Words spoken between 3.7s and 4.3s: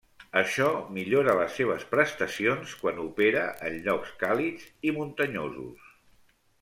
llocs